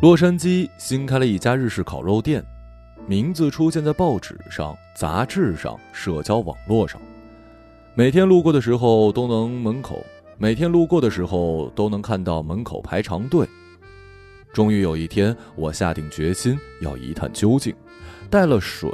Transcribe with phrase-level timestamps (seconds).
[0.00, 2.44] 洛杉矶新开了一家日式烤肉店，
[3.06, 7.00] 名字出现在报纸上、杂志上、社交网络上。
[7.94, 10.04] 每天路过的时候都能门口，
[10.38, 13.46] 每天路过的时候都能看到门口排长队。
[14.52, 17.72] 终于有一天，我下定决心要一探究竟，
[18.28, 18.90] 带了水、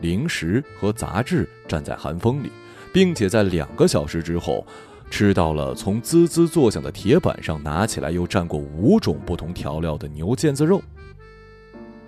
[0.00, 2.50] 零食和杂志，站在寒风里，
[2.92, 4.66] 并且在两个小时之后。
[5.12, 10.80] 吃到了从滋滋作响的铁板上拿起来又蘸过五种不同调料的牛腱子肉。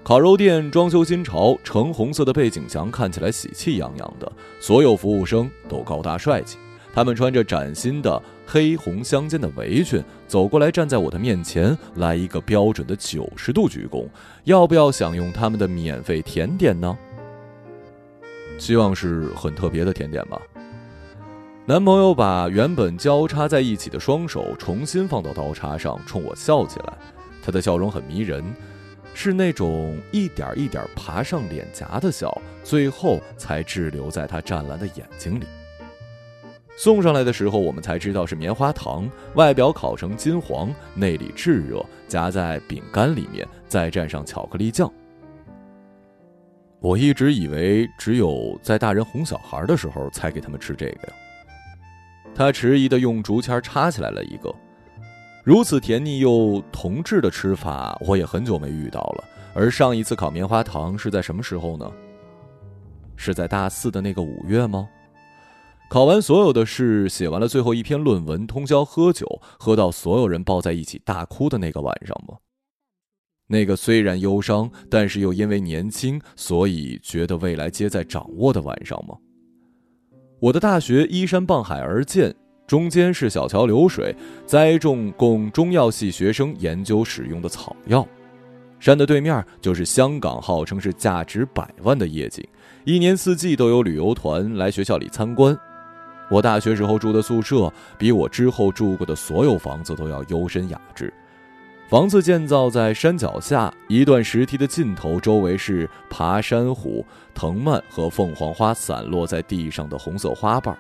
[0.04, 6.58] 烤肉店装修新潮，橙红色的背景墙看起来喜气洋洋的，所有服务生都高大帅气，
[6.94, 14.06] 他们穿着崭新的黑红相间的围裙，走过来站在我的面前，来一个标准的九十度鞠躬。
[14.44, 16.96] 要不要享用他们的免费甜点呢？
[18.58, 20.40] 希望是很特别的甜点吧。
[21.64, 26.92] 男朋友把原本交叉在一起的双手重新放到刀叉上，冲我笑起来。
[27.40, 28.42] 他的笑容很迷人，
[29.14, 35.44] 是那种一点一点爬上脸颊的笑，最后才滞留在他湛蓝的眼睛里。
[36.76, 44.92] 送上来的时候，我们才知道是棉花糖，外表烤成金黄，内里炙热，夹在饼干里面，再蘸上巧克力酱。
[46.80, 51.14] 我一直以为只有在大人哄小孩的时候才给他们吃这个呀。
[52.34, 54.54] 他迟疑的用竹签插起来了一个，
[55.44, 59.24] 如此甜腻又童稚的吃法，我也很久没遇到了。
[59.54, 61.90] 而上一次烤棉花糖是在什么时候呢？
[63.16, 64.88] 是在大四的那个五月吗？
[65.90, 69.26] 考完所有的事，写完了最后一篇论文，通宵喝酒，
[69.58, 72.38] 喝到所有人抱在一起大哭的那个晚上吗？
[73.46, 79.14] 那个虽然忧伤，但是又因为年轻，所以觉得未来皆在掌握的晚上吗？
[80.42, 82.34] 我的大学依山傍海而建，
[82.66, 84.12] 中间是小桥流水，
[84.44, 88.04] 栽种供中药系学生研究使用的草药。
[88.80, 92.44] 山的对面就是香港，号称是价值百万的夜景，
[92.82, 95.56] 一年四季都有旅游团来学校里参观。
[96.28, 101.14] 我大学时候住的宿舍，比我之后住过的所有房子都要幽深雅致。
[101.92, 107.04] 房子建造在山脚下，一段石梯的尽头，周围是爬山虎、
[107.34, 110.74] 藤蔓和凤凰花散落在地上的红色花瓣。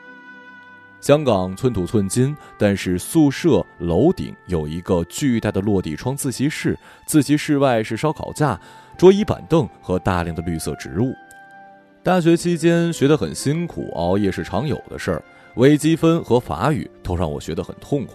[1.02, 8.58] 香港寸土寸金，但是宿舍楼顶有一个巨大的落地窗自习室，自习室外是烧烤架、
[8.96, 11.12] 桌椅板凳和大量的绿色植物。
[12.02, 15.22] 大学期间学得很辛苦，熬夜是常有的事儿，
[15.56, 18.14] 微积分和法语都让我学得很痛苦。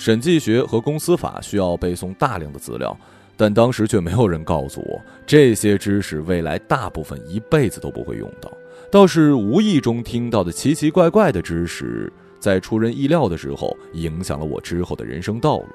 [0.00, 2.96] 审计学和公司法需要背诵大量的资料，
[3.36, 8.50] 但当时却没有人告诉我这些知识未来大部分一辈子都不会用到。
[8.90, 15.66] 倒是无意中听到的奇奇怪怪的知识，在出人意料的时候影响了我之后的人生道路。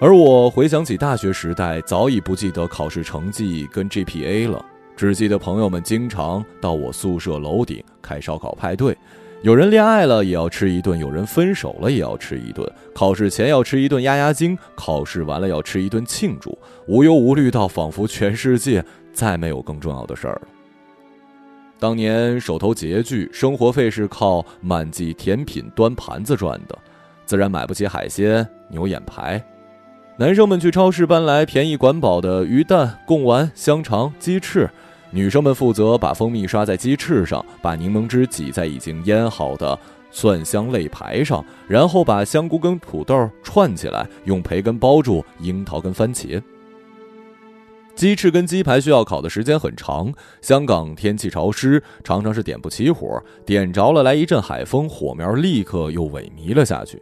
[0.00, 4.64] 而我回想起大学时代，早已不记得考试成绩跟 GPA 了，
[4.96, 8.96] 只记得朋友们经常到我宿舍楼顶开烧烤派对。
[9.42, 12.68] 有人恋爱了也要吃一顿，有人分手了也要吃一顿。
[12.94, 16.58] 考试前要吃一顿压压惊，考试完了要吃一顿庆祝，
[16.88, 20.42] 无忧无虑到仿佛全世界再没有更重要的事儿了。
[21.78, 26.76] 当年手头拮据，生活费是靠满记甜品端盘子赚的，
[27.24, 29.40] 自然买不起海鲜、牛眼排。
[30.16, 34.68] 男生们去超市搬来便宜管饱的鱼蛋、贡丸、香肠、鸡翅。
[35.10, 39.78] 女生们负责把蜂蜜刷在鸡翅上，把柠檬汁挤在已经腌好的
[40.10, 46.42] 蒜香肋排上，然后把香菇跟土豆串起来，用培根包住樱桃跟番茄。
[47.94, 50.12] 鸡翅跟鸡排需要烤的时间很长，
[50.42, 57.00] 香港天气潮湿，常常是点不起火，点着了来一阵海风，火苗立刻又萎靡了下去。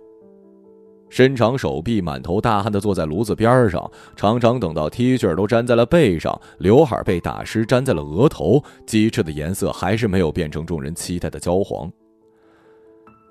[1.09, 11.91] 伸长手臂，满头大汗地坐在炉子边上，常常等到 T 恤都粘在了背上，刘海被打湿粘在了额头，鸡翅的颜色还是没有变成众人期待的焦黄。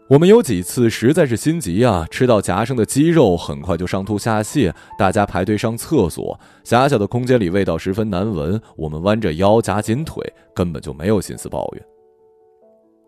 [0.10, 10.22] 我们有几次实在是心急啊，吃到夹生的鸡肉，很快就上吐下泻，大家排队上厕所，狭小的空间里味道十分难闻，我们弯着腰夹紧腿，
[10.54, 11.84] 根本就没有心思抱怨。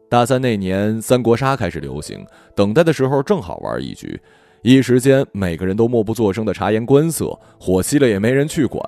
[0.09, 2.25] 大三那年，三国杀开始流行，
[2.55, 4.19] 等待的时候正好玩一局。
[4.65, 8.83] 一时间，每个人都默不作声的察言观色，火熄了也没人去管，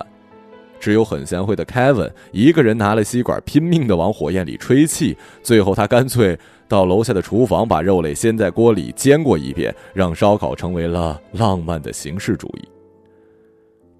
[0.80, 5.16] 只有很贤惠的 Kevin 一个人拿了吸管，拼命的往火焰里吹气。
[5.40, 6.36] 最后，他干脆
[6.66, 12.68] 到楼下的厨房把肉类先在锅里煎过一遍，让烧烤成为了浪漫的形式主义。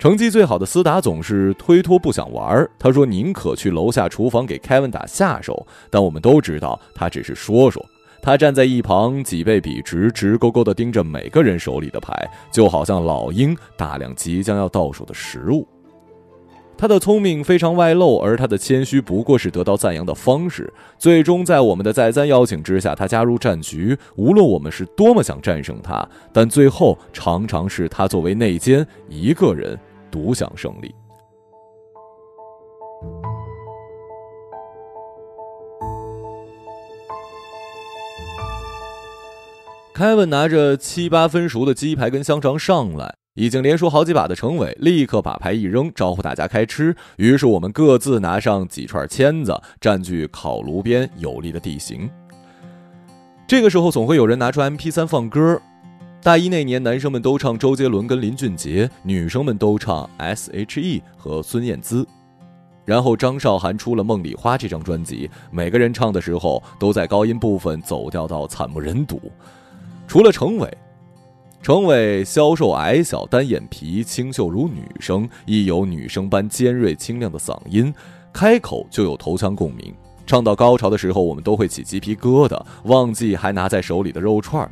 [0.01, 7.81] 成绩最好的斯达总是推脱不想玩，他说宁可去楼下厨房给凯文打下手，但我们都知道他只是说说。
[8.21, 12.13] 他站在一旁，脊背笔直，直勾勾地盯着每个人手里的牌，
[12.53, 15.67] 就好像老鹰大量即将要到手的食物。
[16.77, 20.73] 他的聪明非常外露，而他的谦虚不过是得到赞扬的方式。
[20.97, 23.99] 最终，在我们的再三邀请之下，他加入战局。
[24.15, 29.77] 无论我们是多么想战胜他，但最后常常是他作为内奸，一个人
[30.09, 30.95] 独享胜利。
[39.99, 43.17] 凯文拿着七八分熟的鸡排跟香肠上来。
[43.35, 46.95] 已经连输好几把的程伟立刻把牌一扔，招呼大家开吃。
[47.17, 52.09] 于是我们各自拿上几串签子，占据烤炉边有利的地形。
[53.49, 55.61] 这个时候总会有人拿出 MP3 放歌。
[56.23, 62.07] 大一那年，男生们都唱周杰伦跟林俊杰，女生们都唱 S.H.E 和孙燕姿。
[62.85, 69.21] 然后张韶涵出了《梦里花》这张专辑，每个人唱的时候都在高音部分走调到惨不忍睹，
[70.09, 70.77] 除了程伟。
[71.61, 77.93] 程伟消瘦矮小，单眼皮，清秀如女生，亦有女生般尖锐清亮的嗓音，
[78.33, 79.95] 开口就有头腔共鸣。
[80.27, 84.71] 唱到高潮的时候，我们都会起鸡皮疙瘩，忘记还拿在手里的肉串儿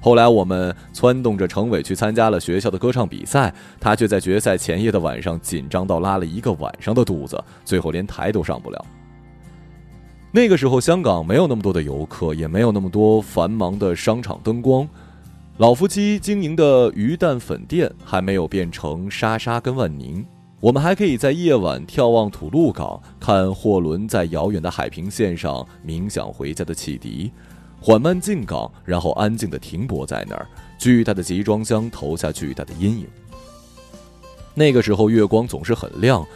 [0.00, 8.86] 后来我们撺动着程伟去参加了学校的歌唱比赛，他却在决赛前夜的晚上紧张到拉了一个晚上的肚子，最后连台都上不了。
[10.36, 14.84] 那个时候，香港没有那么多的游客，也没有那么多繁忙的商场灯光。
[15.58, 20.26] 老夫妻经营的鱼蛋粉店还没有变成莎莎跟万宁，
[20.58, 27.30] 我们还可以在夜晚眺望吐露港，看货轮在遥远的海平线上鸣响回家的汽笛，
[27.80, 30.48] 缓慢进港，然后安静地停泊在那儿。
[30.80, 33.06] 巨大的集装箱投下巨大的阴影。
[34.52, 36.26] 那个时候月光总是很亮，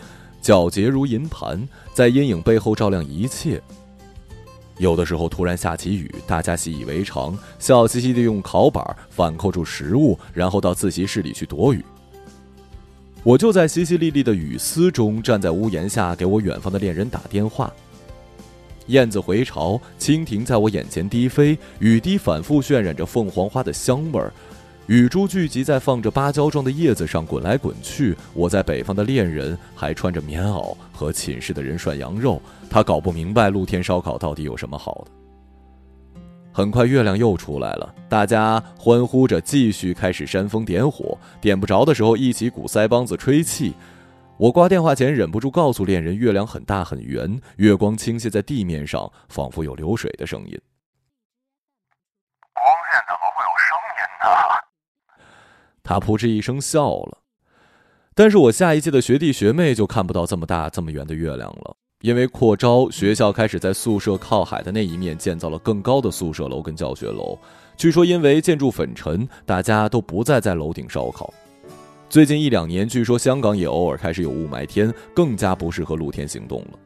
[0.40, 3.60] 皎洁如银盘，在阴影背后照亮一切。
[4.78, 11.84] 有的时候突然下起雨，大家习以为常，笑嘻嘻地用烤板反扣住食物，然后到自习室里去躲雨。
[13.24, 17.72] 我就在淅淅沥沥的雨丝中，站在屋檐下，给我远方的恋人打电话。
[18.86, 24.32] 燕子回巢，蜻蜓在我眼前低飞，雨滴反复渲染着凤凰花的香味儿。
[24.88, 28.16] 雨珠聚集在放着芭蕉状的叶子上，滚来滚去。
[28.32, 32.40] 我在北方的恋人还穿着棉袄，和寝室的人涮羊肉。
[32.70, 35.10] 他搞不明白露天烧烤到底有什么好的。
[36.50, 41.18] 很快月亮又出来了，大家欢呼着继续开始煽风点火。
[41.38, 43.74] 点不着的时候，一起鼓腮帮子吹气。
[44.38, 50.58] 我挂电话前忍不住告诉恋人，月亮很大很圆，月光倾泻在地面上，仿佛有流水的声音。
[52.54, 54.26] 光线怎么会有声音呢？
[55.88, 57.16] 他扑哧一声笑了，
[58.14, 67.38] 但是我下一届的学弟学妹就看不到这么大这么圆的月亮了，因为扩招，学校开始在宿舍靠海的那一面建造了更高的宿舍楼跟教学楼。
[67.78, 71.32] 据说因为建筑粉尘，大家都不再在楼顶烧烤。
[72.10, 76.78] 最近一两年，据说香港也偶尔开始有雾霾天，更加不适合露天行动了。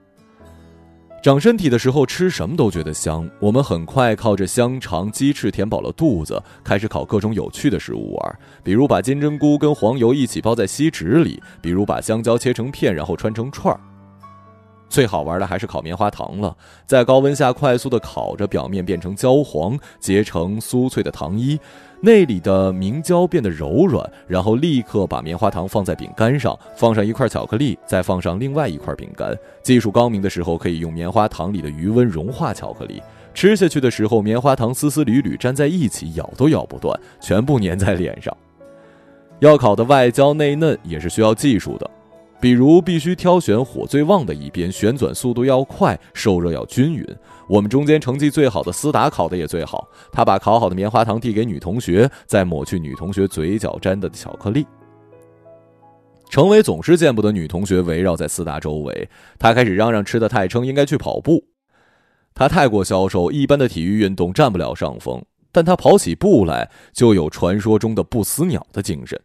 [1.22, 3.30] 长身体的时候吃什么都觉得香。
[3.38, 13.78] 我们很快靠着香肠、鸡翅填饱了肚子，开始烤各种有趣的食物玩，比如把金针菇跟黄油一起包在锡纸里，比如把香蕉切成片然后穿成串儿。
[14.88, 21.56] 最好玩的还是烤棉花糖了，在高温下快速的烤着，表面变成焦黄，结成酥脆的糖衣。
[22.04, 29.32] 内里的明胶变得柔软，然后立刻把棉花糖放在饼干上，放上一块巧克力，再放上另外一块饼干。
[29.62, 33.00] 技术高明的时候，可以用棉花糖里的余温融化巧克力。
[33.32, 38.36] 吃下去的时候，棉花糖丝丝缕缕粘在一起，咬都咬不断，全部粘在脸上。
[39.38, 41.88] 要烤的外焦内嫩也是需要技术的。
[42.42, 47.06] 比如，必须挑选火最旺的一边，旋转速度要快，受热要均匀。
[47.48, 54.66] 我们中间成绩最好的思达烤的也最好，他把烤好的棉花糖递给女同学，再抹去女同学嘴角沾的巧克力。
[56.30, 59.08] 程伟总是见不得女同学围绕在思达周围，
[59.38, 61.44] 他开始嚷嚷吃的太撑，应该去跑步。
[62.34, 69.16] 他太过消瘦，一般的体育运动占不了上风，但他跑起步来就有传说中的不死鸟的精神。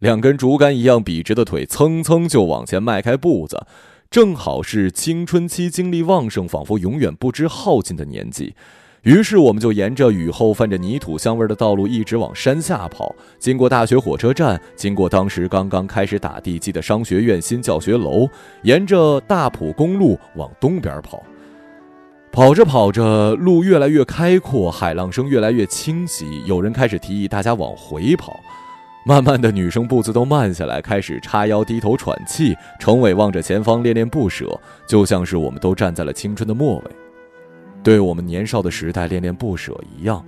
[0.00, 3.66] 两根竹竿一样笔直的腿，蹭蹭就往前迈开步子，
[4.10, 8.54] 正好是青春期精力旺盛、仿佛永远不知耗尽的年纪。
[9.04, 18.28] 于是，我们就沿着雨后泛着泥土香味的道路一直往山下跑，经过大学火车站，经过当时刚刚开始打地基的商学院新教学楼，
[18.64, 21.22] 沿着大浦公路往东边跑。
[22.32, 26.44] 跑着跑着，路越来越开阔，海浪声越来越清晰。
[26.44, 28.38] 有人开始提议大家往回跑。
[29.08, 32.56] 慢慢的，女生步子都慢下来，开始叉腰低头喘气。
[32.80, 36.90] 程伟望着前方，恋恋不舍，就像是我们都站在了青春的末尾。
[37.84, 40.24] 对我们年少的时代恋恋不舍一样。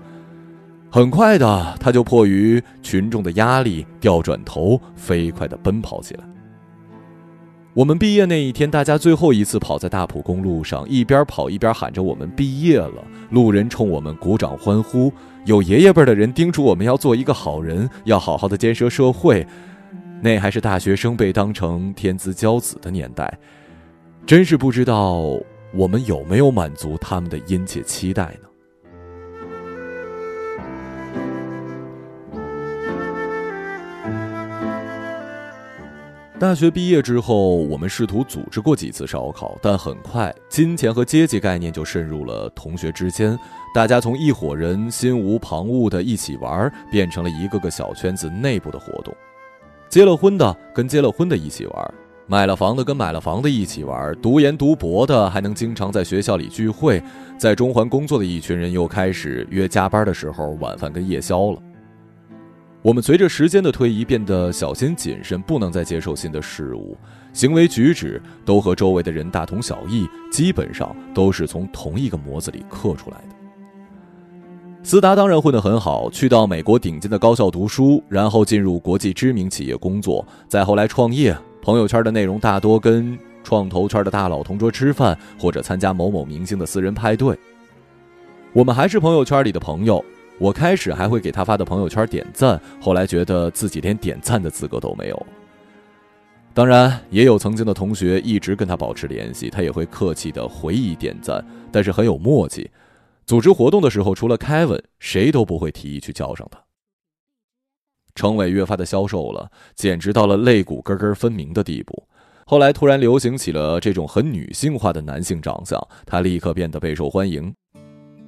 [0.89, 6.28] 很快的，他就迫于群众的压力，调转头，飞快的奔跑起来。
[7.79, 15.13] 我们毕业那一天，大家最后一次跑在大埔公路上，一边跑一边喊着“我们毕业了”，路人冲我们鼓掌欢呼，
[15.45, 19.47] 有爷爷辈的人叮嘱我们要做一个好人，要好好的建设社会。
[20.21, 23.33] 那还是大学生被当成天之骄子的年代，
[24.27, 25.23] 真是不知道
[25.73, 28.48] 我们有没有满足他们的殷切期待呢？
[36.38, 43.37] 大学毕业之后，我们试图组织过几次烧烤，但很快金钱和阶级概念就渗入了同学之间。
[43.75, 49.12] 大家从一伙人心无旁骛的一起玩，变成了一个个小圈子内部的活动。
[49.88, 51.95] 结了婚的跟结了婚的一起玩，
[52.28, 57.02] 买了房的跟买了房的一起玩，读研读博的还能经常在学校里聚会。
[57.37, 61.59] 在中环工作的一群人又开始约加班的时候晚饭跟夜宵了。
[62.88, 66.97] 我们随着时间的推移变得小心谨慎，不能再接受新的事物，
[67.35, 73.35] 行为举止都和周围的人大同小异，基本上都是从同一个模子里刻出来的。
[74.83, 81.37] 思达当然混得很好，去到美国顶尖的高校读书，然后进入国际知名企业工作，再后来创业。
[81.61, 87.38] 朋友圈的内容大多跟创投圈的大佬同桌吃饭，或者参加某某明星的私人派对。
[88.54, 90.02] 我们还是朋友圈里的朋友。
[90.38, 95.26] 我开始还会给他发的朋友圈点赞，后来觉得自己连点赞的资格都没有。
[96.54, 102.71] 当然，也有曾经的同学一直跟他保持联系，他也会客气的回忆点赞，但是很有默契。
[103.26, 106.59] 组织活动的时候，除了凯文，谁都不会提议去叫上他。
[108.14, 112.02] 程伟越发的消瘦了，简直到了肋骨根根分明的地步。
[112.47, 117.54] 后来突然流行起了这种很女性化的男性长相，他立刻变得备受欢迎。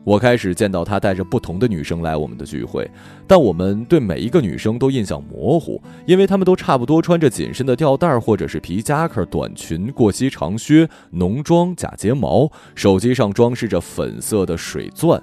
[0.02, 2.90] 我开始见到他带着不同的女生来我们的聚会，
[3.26, 15.22] 但我们对每一个女生都印象模糊，因为她们都差不多穿着紧身的吊带或者是皮夹克、短裙、过膝长靴、浓妆、假睫毛，手机上装饰着粉色的水钻，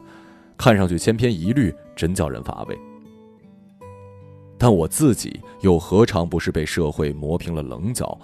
[0.55, 2.77] 看上去千篇一律，真叫人乏味。
[4.59, 8.17] 但我自己又何尝不是被社会磨平了棱角，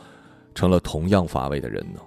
[0.53, 1.99] 成了同样乏味的人呢？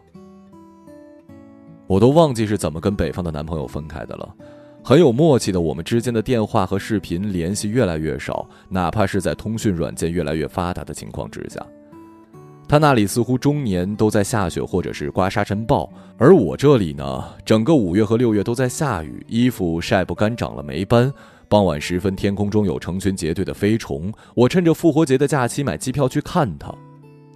[1.87, 4.35] 我都忘记是怎么跟北方的男朋友分开的了。
[4.83, 11.61] 很有默契的，我们之间的电话和视频联系越来越少，哪怕是在通讯软件越来越发达的情况之下。
[12.69, 15.89] 他那里似乎终年都在下雪或者是刮沙尘暴，
[16.19, 21.13] 而我这里呢，整个五月和六月都在下雨，衣服晒不干，长了霉斑。
[21.49, 24.13] 傍晚时分，天空中有成群结队的飞虫。
[24.35, 26.75] 我趁着复活节的假期买机票去看他。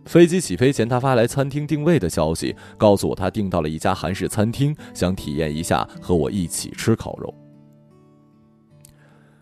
[0.05, 7.33] 飞机起飞前，他发来餐厅定位的消息，告诉我他订到了一家韩式餐厅，想体验一下和我一起吃烤肉。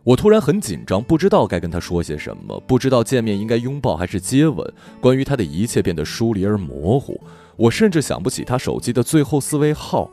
[0.04, 4.66] 我突然很紧张，不知道该跟他说些什么，不知道见面应该拥抱还是接吻。
[5.00, 7.20] 关于他的一切变得疏离而模糊，
[7.56, 10.10] 我甚至想不起他手机的最后四位号。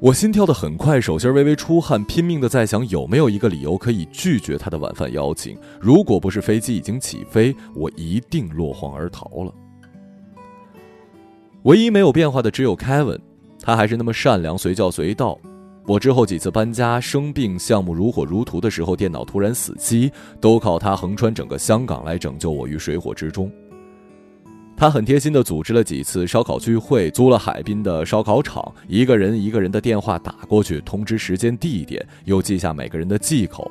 [0.00, 5.58] 我心跳的很快，手心微微出汗，拼命的在想有没有一个理由可以拒绝他的晚饭邀请。
[5.78, 9.52] 如果不是飞机已经起飞，我一定落荒而逃了。
[11.64, 13.20] 唯一没有变化的只有凯文，
[13.60, 15.38] 他还是那么善良，随叫随到。
[15.84, 23.52] 我之后几次搬家、生病、项目如火如荼的时候，电脑突然死机，都靠他横穿整个香港来拯救我于水火之中。
[24.80, 33.70] 他很贴心地组织了几次烧烤聚会，租了海滨的烧烤场，一个人一个人的电话打过去，通知时间地点，又记下每个人的忌口。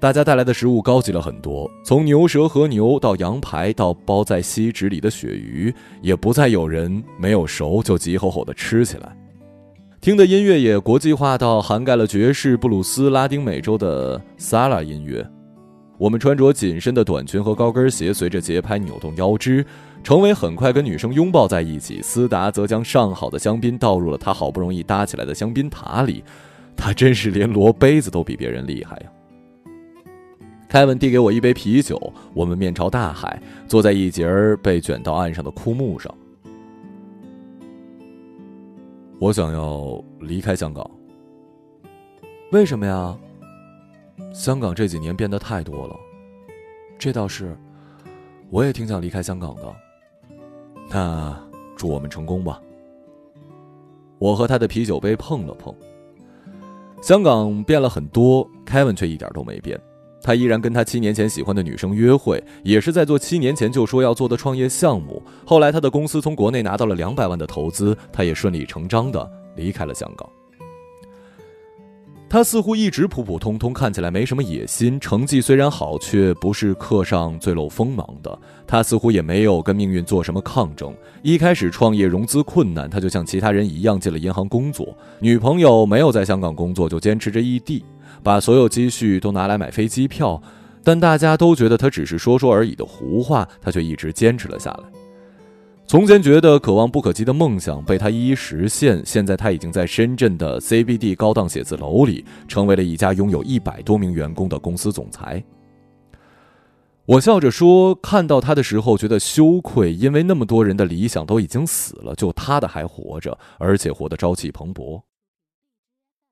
[0.00, 5.70] 大家带来的食物高级了很多，从牛舌和牛到羊排，到包在锡纸里的鳕鱼，
[6.00, 9.14] 也不再有人没有熟就急吼吼地吃起来。
[10.00, 15.30] 听的音乐也国际化到涵盖了爵士、布鲁斯、拉丁美洲的萨拉音乐。
[15.98, 19.64] 我们穿着紧身的短裙和高跟鞋，随着节拍扭动腰肢。
[20.02, 26.22] 程伟很快跟女生拥抱在一起，思达则将上好的香槟倒入了他好不容易搭起来的香槟塔里。
[26.76, 29.72] 他真是连摞杯子都比别人厉害呀！
[30.68, 36.14] 凯文递给我一杯啤酒，我们面朝大海，坐在一截儿被卷到岸上的枯木上。
[39.18, 40.88] 我想要离开香港。
[42.52, 43.16] 为什么呀？
[44.32, 45.96] 香港这几年变得太多了。
[46.98, 47.56] 这倒是，
[48.50, 49.76] 我也挺想离开香港的。
[50.88, 51.38] 那
[51.76, 52.60] 祝我们成功吧。
[54.18, 55.74] 我和他的啤酒杯碰了碰。
[57.02, 59.78] 香港变了很多，凯文却一点都没变。
[60.22, 65.22] 他依然跟他七年前喜欢的女生约会，也是在做七年前就说要做的创业项目。
[65.46, 70.28] 后来他的公司从国内拿到了两百万的投资，他也顺理成章的离开了香港。
[72.28, 78.36] 他似乎一直普普通通，看起来没什么野心，成绩虽然好，却不是课上最露锋芒的。
[78.66, 80.92] 他似乎也没有跟命运做什么抗争。
[81.22, 84.92] 一开始创业融资困难，他就像其他人一样进了银行工作。
[85.20, 87.84] 女朋友没有在香港工作，就坚持着异地，
[88.24, 90.42] 把所有积蓄都拿来买飞机票。
[90.82, 94.95] 但大家都觉得他只是说说而已的胡话，他却一直坚持了下来。
[95.88, 105.40] 从前觉得可望不可及的梦想被他一一实现，现在他已经在深圳的 CBD 高档写字楼里，成为了一家拥有一百多名员工的公司总裁。
[107.04, 115.02] 我笑着说：“看到他的时候，觉得羞愧，因为那么多人的理想都已经死了，就他的还活着，而且活得朝气蓬勃。”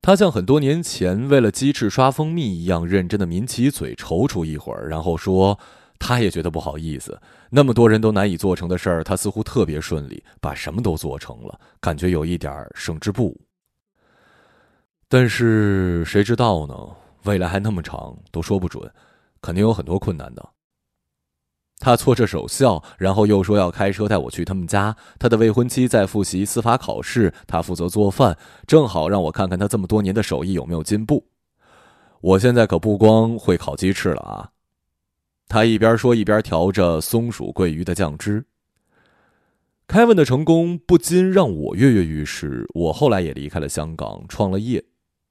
[0.03, 5.57] 他像很多年前为了鸡翅刷蜂蜜一样认真的抿起嘴，踌躇一会儿，然后说。
[5.99, 7.19] 他也觉得不好意思，
[7.51, 13.41] 那么多人都难以做成的事儿，他似乎特别顺利，把什么都做成了，感觉有一点儿胜之不武。
[15.09, 16.75] 但是谁知道呢？
[17.25, 18.91] 未来还那么长，都说不准，
[19.41, 20.47] 肯定有很多困难的。
[21.79, 24.95] 他搓着手笑，然后又说要开车带我去他们家。
[25.19, 28.37] 他的未婚妻在复习司法考试，他负责做饭，
[28.67, 31.27] 正好让我看看他这么多年的手艺有没有进步。
[32.21, 34.51] 我现在可不光会烤鸡翅了啊！
[35.49, 38.45] 他一边说，一边调着松鼠桂鱼的酱汁。
[39.87, 42.67] 凯文的成功不禁让我跃跃欲试。
[42.75, 44.83] 我后来也离开了香港，创了业，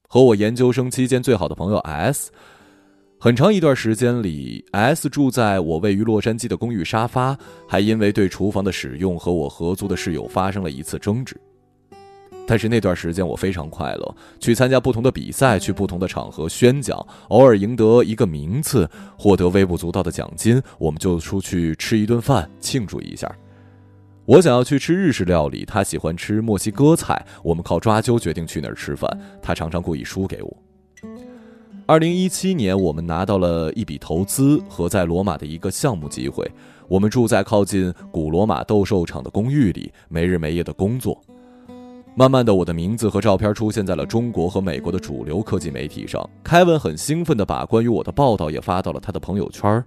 [0.07, 2.31] 和我研究生期间最好的朋友 S。
[3.19, 11.35] 很长一段时间里，S 住在我位于洛杉矶的公寓沙发，还因为对厨房的使用和我合租的室友发生了一次争执。
[12.45, 16.97] 但是那段时间我非常快乐，去参加不同的比赛，去不同的场合宣讲，
[17.29, 23.33] 偶尔赢得一个名次，获得微不足道的奖金，我们就出去吃一顿饭庆祝一下。
[24.25, 29.09] 我想要去吃日式料理，他喜欢吃墨西哥菜，我们靠抓阄决定去哪儿吃饭，
[29.41, 30.57] 他常常故意输给我。
[31.85, 36.49] 二零一七年，我们拿到了一笔投资和在罗马的一个项目机会，
[36.87, 41.21] 我们住在靠近古罗马斗兽场的公寓里，没日没夜的工作。
[42.15, 46.29] 慢慢的，我的名字和照片出现在了中国和美国的主流科技媒体上。
[46.43, 49.83] 凯文很兴奋的把关于我的报道也发到了他的朋友圈。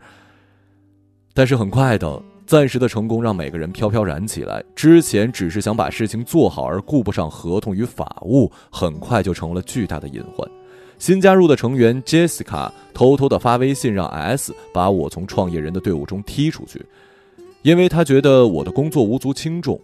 [1.33, 4.61] 但是很快的，暂时的成功让每个人飘飘然起来。
[4.75, 10.49] 之前只是想把事情做好而顾不上合同与法务，很快就成了巨大的隐患。
[10.99, 16.85] 新加入的成员 Jessica 偷偷的发微信让 S 把我从创业人的队伍中踢出去，
[17.63, 19.81] 因为他觉得我的工作无足轻重。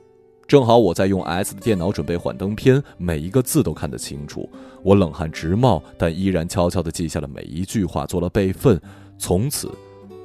[0.46, 4.48] 正好我在用 S 的电脑准备幻灯片，每一个字都看得清楚。
[4.82, 8.78] 我冷汗直冒，但依然悄悄地记下了每一句话，做了备份。
[9.18, 9.70] 从此，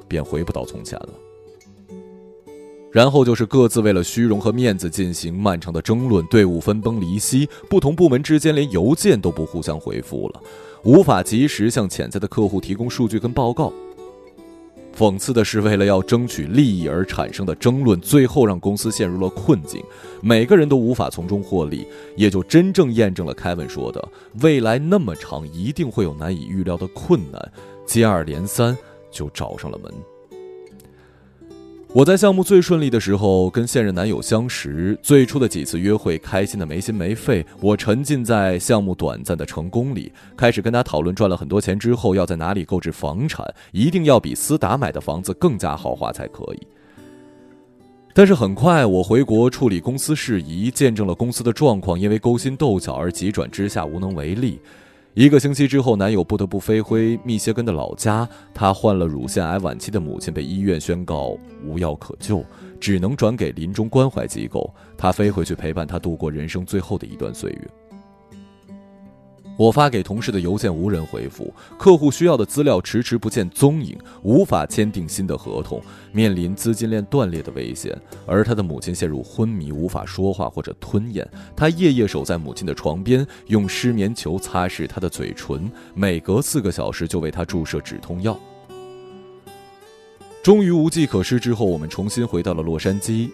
[0.08, 1.10] 便回不到从前了。
[2.92, 10.42] 然后就是各自为了虚荣和面子进行漫长的争论，队伍分崩离析，不同部门之间连邮件都不互相回复了，
[10.84, 13.72] 无法及时向潜在的客户提供数据跟报告。
[14.98, 19.80] 讽刺的是，为了要争取利益而产生的争论，最后让公司陷入了困境，
[20.22, 24.04] 每个人都无法从中获利，也就真正验证了凯文说的：
[24.42, 27.52] 未来那么长，一定会有难以预料的困难，
[27.86, 28.76] 接二连三
[29.12, 30.17] 就找上了门。
[31.94, 37.44] 我在项目最顺利的时候跟现任男友相识，最初的几次约会开心的没心没肺。
[37.62, 46.68] 我沉浸在项目短暂的成功里，开始跟他讨论赚了很多钱之后要在哪里购置房产，一定要比思达买的房子更加豪华才可以。
[48.14, 54.60] 但是很快我回国处理公司事宜，见证了公司的状况因为勾心斗角而急转直下，无能为力。
[55.18, 58.30] 一个星期之后，男友不得不飞回密歇根的老家。
[58.54, 62.46] 他患了乳腺癌晚期的母亲被医院宣告无药可救，
[62.80, 64.72] 只能转给临终关怀机构。
[64.96, 67.68] 他飞回去陪伴她度过人生最后的一段岁月。
[69.58, 78.00] 我发给同事的邮件无人回复，客户需要的资料迟迟不见踪影，无法签订新的合同，面临资金链断裂的危险。
[78.28, 81.28] 而他的母亲陷入昏迷，无法说话或者吞咽。
[81.56, 88.40] 他夜夜守在母亲的床边，用湿棉球擦拭她的嘴唇，每隔四个小时就为她注射止痛药。
[90.44, 93.30] 终于无计可施之后，我们重新回到了洛杉矶。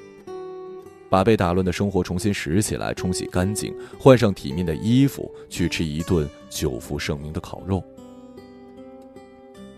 [1.13, 7.83] 把被打乱的生活重新拾起来，冲洗干净，换上体面的衣服，去吃一顿久负盛名的烤肉。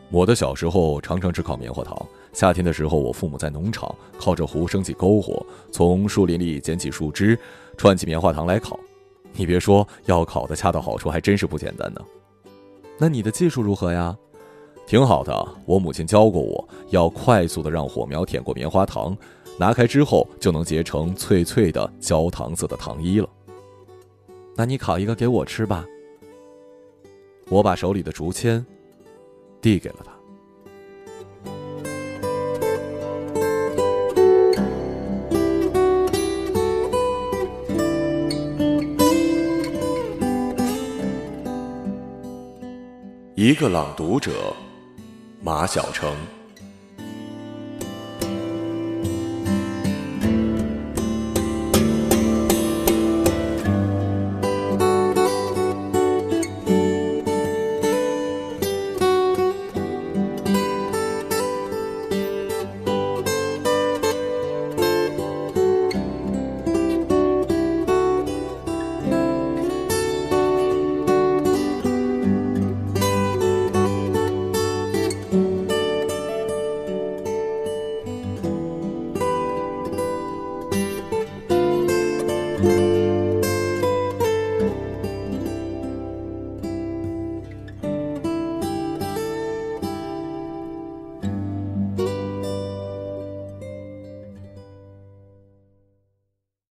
[0.10, 1.94] 我的小时候常常吃烤棉花糖，
[2.32, 7.38] 夏天的时候，我父母在农场靠着湖升起篝火，从树林里捡起树枝，
[7.76, 8.80] 串起棉花糖来烤。
[9.34, 12.00] 你别说，要烤的恰到好处，还真是不简单呢。
[12.98, 14.18] 那你的技术如何呀？
[14.88, 19.18] 挺好的，我母亲教过我，要快速的让火苗舔过棉花糖，
[19.58, 23.28] 拿开之后就能结成脆脆的焦糖色的糖衣了。
[24.56, 25.84] 那你烤一个给我吃吧。
[27.50, 28.64] 我把手里的竹签
[29.60, 30.14] 递给了他。
[43.34, 44.32] 一个朗读者。
[45.46, 46.12] 马晓成。